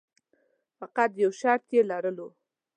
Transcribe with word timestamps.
فقط 0.79 1.09
یو 1.23 1.31
شرط 1.39 1.65
یې 1.75 1.81
لرلو. 1.89 2.27